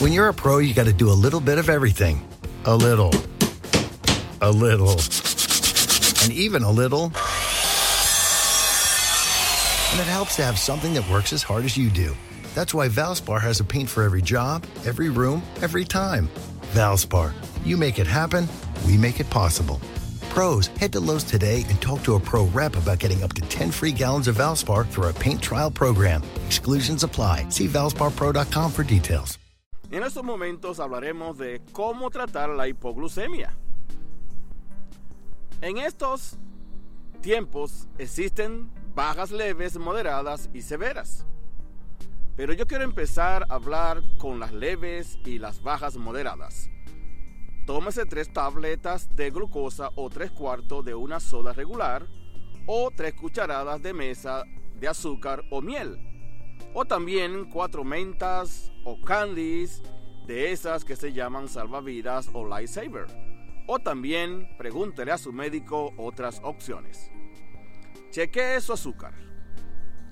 [0.00, 2.26] When you're a pro, you got to do a little bit of everything.
[2.64, 3.12] A little.
[4.40, 4.98] A little.
[6.22, 7.12] And even a little.
[9.92, 12.16] And it helps to have something that works as hard as you do.
[12.54, 16.30] That's why Valspar has a paint for every job, every room, every time.
[16.72, 18.48] Valspar, you make it happen,
[18.86, 19.82] we make it possible.
[20.30, 23.42] Pros, head to Lowe's today and talk to a pro rep about getting up to
[23.42, 26.22] 10 free gallons of Valspar through our paint trial program.
[26.46, 27.50] Exclusions apply.
[27.50, 29.39] See valsparpro.com for details.
[29.90, 33.52] En estos momentos hablaremos de cómo tratar la hipoglucemia.
[35.60, 36.38] En estos
[37.20, 41.26] tiempos existen bajas leves, moderadas y severas.
[42.36, 46.70] Pero yo quiero empezar a hablar con las leves y las bajas moderadas.
[47.66, 52.06] Tómese tres tabletas de glucosa o tres cuartos de una soda regular
[52.66, 54.44] o tres cucharadas de mesa
[54.78, 56.09] de azúcar o miel.
[56.74, 59.82] O también cuatro mentas o candies
[60.26, 63.06] de esas que se llaman salvavidas o lifesaver.
[63.66, 67.10] O también pregúntele a su médico otras opciones.
[68.10, 69.14] Chequee su azúcar.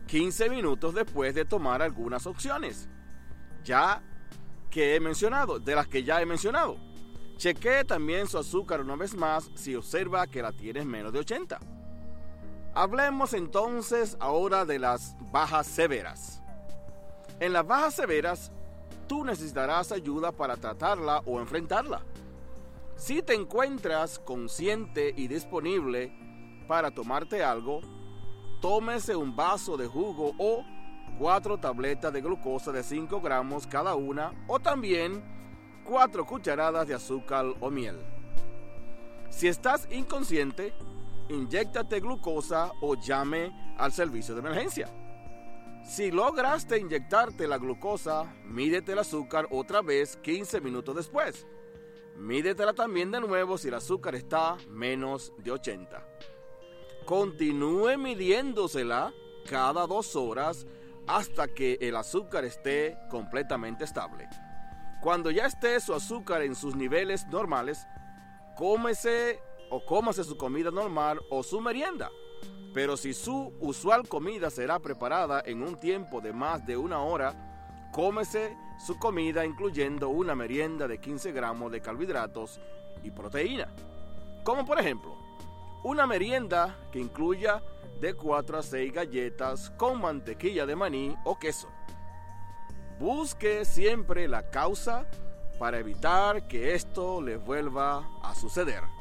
[0.07, 2.89] 15 minutos después de tomar algunas opciones.
[3.65, 4.03] Ya
[4.71, 6.77] que he mencionado, de las que ya he mencionado.
[7.37, 11.78] Chequee también su azúcar una vez más si observa que la tienes menos de 80.
[12.79, 16.41] Hablemos entonces ahora de las bajas severas.
[17.41, 18.53] En las bajas severas,
[19.09, 22.03] tú necesitarás ayuda para tratarla o enfrentarla.
[22.95, 26.13] Si te encuentras consciente y disponible
[26.69, 27.81] para tomarte algo,
[28.61, 30.65] tómese un vaso de jugo o
[31.19, 35.25] cuatro tabletas de glucosa de 5 gramos cada una o también
[35.85, 37.99] 4 cucharadas de azúcar o miel.
[39.31, 40.73] Si estás inconsciente,
[41.29, 44.89] inyectate glucosa o llame al servicio de emergencia.
[45.85, 51.47] Si lograste inyectarte la glucosa, mídete el azúcar otra vez 15 minutos después.
[52.17, 56.05] Mídetela también de nuevo si el azúcar está menos de 80.
[57.07, 59.13] Continúe midiéndosela
[59.49, 60.67] cada dos horas
[61.07, 64.29] hasta que el azúcar esté completamente estable.
[65.01, 67.87] Cuando ya esté su azúcar en sus niveles normales,
[68.57, 72.11] cómese o cómase su comida normal o su merienda.
[72.75, 77.91] Pero si su usual comida será preparada en un tiempo de más de una hora,
[77.93, 82.61] cómese su comida incluyendo una merienda de 15 gramos de carbohidratos
[83.03, 83.69] y proteína.
[84.45, 85.17] Como por ejemplo,
[85.83, 87.63] una merienda que incluya
[88.01, 91.69] de 4 a 6 galletas con mantequilla de maní o queso.
[92.99, 95.07] Busque siempre la causa
[95.59, 98.98] para evitar que esto le vuelva a suceder.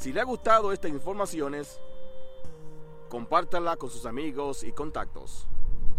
[0.00, 1.78] Si le ha gustado estas informaciones,
[3.10, 5.46] compártala con sus amigos y contactos.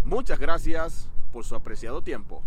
[0.04, 2.42] Muchas gracias por su apreciado tiempo.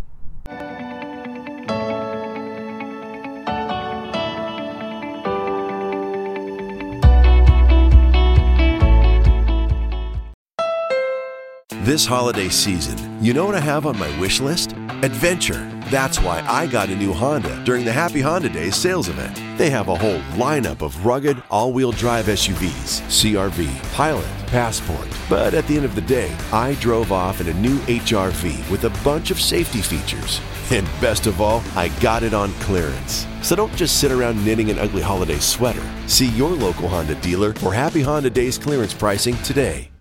[11.85, 14.73] This holiday season, you know what I have on my wish list?
[15.03, 15.74] Adventure.
[15.91, 19.39] That's why I got a new Honda during the Happy Honda Days sales event.
[19.57, 25.07] They have a whole lineup of rugged, all wheel drive SUVs CRV, Pilot, Passport.
[25.29, 28.85] But at the end of the day, I drove off in a new HRV with
[28.85, 30.41] a bunch of safety features.
[30.71, 33.27] And best of all, I got it on clearance.
[33.43, 35.83] So don't just sit around knitting an ugly holiday sweater.
[36.07, 39.91] See your local Honda dealer for Happy Honda Days clearance pricing today.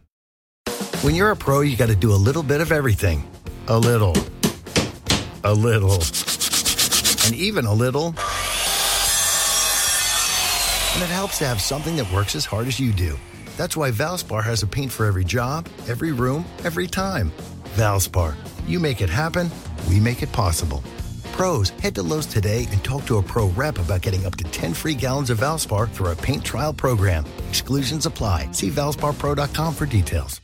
[1.02, 3.28] When you're a pro, you got to do a little bit of everything.
[3.68, 4.14] A little.
[5.44, 6.02] A little.
[7.26, 8.14] And even a little.
[10.94, 13.18] And it helps to have something that works as hard as you do.
[13.58, 17.30] That's why Valspar has a paint for every job, every room, every time.
[17.76, 18.34] Valspar,
[18.66, 19.50] you make it happen,
[19.88, 20.82] we make it possible.
[21.32, 24.44] Pros, head to Lowe's today and talk to a pro rep about getting up to
[24.44, 27.26] 10 free gallons of Valspar through our paint trial program.
[27.50, 28.50] Exclusions apply.
[28.52, 30.40] See valsparpro.com for details.